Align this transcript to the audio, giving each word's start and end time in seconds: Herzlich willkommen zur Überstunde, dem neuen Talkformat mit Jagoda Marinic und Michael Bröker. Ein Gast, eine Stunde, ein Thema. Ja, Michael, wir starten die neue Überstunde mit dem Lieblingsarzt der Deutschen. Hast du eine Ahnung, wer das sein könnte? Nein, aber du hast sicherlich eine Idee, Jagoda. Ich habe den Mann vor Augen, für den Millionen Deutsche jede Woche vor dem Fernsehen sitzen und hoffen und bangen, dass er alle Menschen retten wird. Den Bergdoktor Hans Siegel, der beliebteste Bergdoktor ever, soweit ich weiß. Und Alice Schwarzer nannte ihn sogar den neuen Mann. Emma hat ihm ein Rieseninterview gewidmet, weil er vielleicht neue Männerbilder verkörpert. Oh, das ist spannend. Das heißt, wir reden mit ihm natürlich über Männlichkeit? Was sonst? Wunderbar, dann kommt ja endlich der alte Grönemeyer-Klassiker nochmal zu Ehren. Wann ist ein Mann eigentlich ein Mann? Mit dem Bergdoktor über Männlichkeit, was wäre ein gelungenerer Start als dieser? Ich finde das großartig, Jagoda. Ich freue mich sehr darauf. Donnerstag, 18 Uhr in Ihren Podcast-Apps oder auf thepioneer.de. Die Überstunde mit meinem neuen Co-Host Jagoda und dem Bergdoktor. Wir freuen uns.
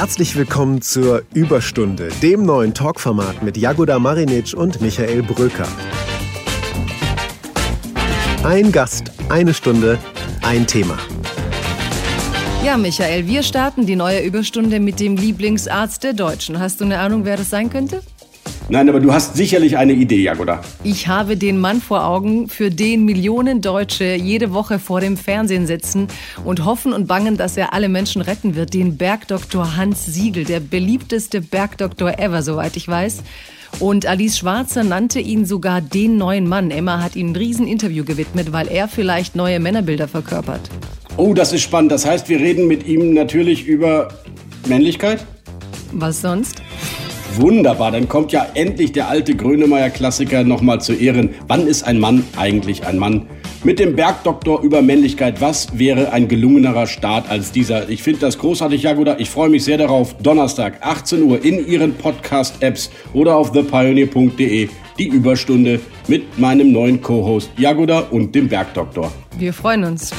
Herzlich 0.00 0.34
willkommen 0.34 0.80
zur 0.80 1.24
Überstunde, 1.34 2.08
dem 2.22 2.42
neuen 2.42 2.72
Talkformat 2.72 3.42
mit 3.42 3.58
Jagoda 3.58 3.98
Marinic 3.98 4.54
und 4.54 4.80
Michael 4.80 5.22
Bröker. 5.22 5.68
Ein 8.42 8.72
Gast, 8.72 9.12
eine 9.28 9.52
Stunde, 9.52 9.98
ein 10.40 10.66
Thema. 10.66 10.96
Ja, 12.64 12.78
Michael, 12.78 13.26
wir 13.26 13.42
starten 13.42 13.84
die 13.84 13.94
neue 13.94 14.22
Überstunde 14.22 14.80
mit 14.80 15.00
dem 15.00 15.18
Lieblingsarzt 15.18 16.02
der 16.02 16.14
Deutschen. 16.14 16.58
Hast 16.58 16.80
du 16.80 16.86
eine 16.86 16.98
Ahnung, 16.98 17.26
wer 17.26 17.36
das 17.36 17.50
sein 17.50 17.68
könnte? 17.68 18.00
Nein, 18.68 18.88
aber 18.88 19.00
du 19.00 19.12
hast 19.12 19.36
sicherlich 19.36 19.76
eine 19.76 19.92
Idee, 19.92 20.22
Jagoda. 20.22 20.60
Ich 20.84 21.08
habe 21.08 21.36
den 21.36 21.58
Mann 21.58 21.80
vor 21.80 22.04
Augen, 22.04 22.48
für 22.48 22.70
den 22.70 23.04
Millionen 23.04 23.60
Deutsche 23.60 24.14
jede 24.14 24.52
Woche 24.52 24.78
vor 24.78 25.00
dem 25.00 25.16
Fernsehen 25.16 25.66
sitzen 25.66 26.06
und 26.44 26.64
hoffen 26.64 26.92
und 26.92 27.08
bangen, 27.08 27.36
dass 27.36 27.56
er 27.56 27.72
alle 27.72 27.88
Menschen 27.88 28.22
retten 28.22 28.54
wird. 28.54 28.74
Den 28.74 28.96
Bergdoktor 28.96 29.76
Hans 29.76 30.06
Siegel, 30.06 30.44
der 30.44 30.60
beliebteste 30.60 31.40
Bergdoktor 31.40 32.18
ever, 32.18 32.42
soweit 32.42 32.76
ich 32.76 32.86
weiß. 32.86 33.22
Und 33.78 34.06
Alice 34.06 34.38
Schwarzer 34.38 34.84
nannte 34.84 35.20
ihn 35.20 35.46
sogar 35.46 35.80
den 35.80 36.16
neuen 36.16 36.48
Mann. 36.48 36.70
Emma 36.70 37.02
hat 37.02 37.16
ihm 37.16 37.30
ein 37.30 37.36
Rieseninterview 37.36 38.04
gewidmet, 38.04 38.52
weil 38.52 38.68
er 38.68 38.88
vielleicht 38.88 39.36
neue 39.36 39.60
Männerbilder 39.60 40.08
verkörpert. 40.08 40.70
Oh, 41.16 41.34
das 41.34 41.52
ist 41.52 41.62
spannend. 41.62 41.92
Das 41.92 42.04
heißt, 42.04 42.28
wir 42.28 42.40
reden 42.40 42.66
mit 42.66 42.86
ihm 42.86 43.14
natürlich 43.14 43.66
über 43.66 44.08
Männlichkeit? 44.66 45.24
Was 45.92 46.20
sonst? 46.20 46.62
Wunderbar, 47.36 47.92
dann 47.92 48.08
kommt 48.08 48.32
ja 48.32 48.46
endlich 48.54 48.92
der 48.92 49.08
alte 49.08 49.34
Grönemeyer-Klassiker 49.34 50.42
nochmal 50.44 50.80
zu 50.80 50.92
Ehren. 50.92 51.30
Wann 51.46 51.66
ist 51.66 51.84
ein 51.84 51.98
Mann 51.98 52.24
eigentlich 52.36 52.86
ein 52.86 52.98
Mann? 52.98 53.26
Mit 53.62 53.78
dem 53.78 53.94
Bergdoktor 53.94 54.62
über 54.62 54.82
Männlichkeit, 54.82 55.40
was 55.40 55.78
wäre 55.78 56.12
ein 56.12 56.28
gelungenerer 56.28 56.86
Start 56.86 57.30
als 57.30 57.52
dieser? 57.52 57.88
Ich 57.88 58.02
finde 58.02 58.20
das 58.20 58.38
großartig, 58.38 58.82
Jagoda. 58.82 59.16
Ich 59.18 59.30
freue 59.30 59.50
mich 59.50 59.64
sehr 59.64 59.78
darauf. 59.78 60.16
Donnerstag, 60.16 60.78
18 60.80 61.22
Uhr 61.22 61.44
in 61.44 61.66
Ihren 61.66 61.94
Podcast-Apps 61.94 62.90
oder 63.12 63.36
auf 63.36 63.52
thepioneer.de. 63.52 64.68
Die 64.98 65.08
Überstunde 65.08 65.80
mit 66.08 66.38
meinem 66.38 66.72
neuen 66.72 67.00
Co-Host 67.00 67.50
Jagoda 67.56 68.00
und 68.10 68.34
dem 68.34 68.48
Bergdoktor. 68.48 69.12
Wir 69.38 69.52
freuen 69.52 69.84
uns. 69.84 70.12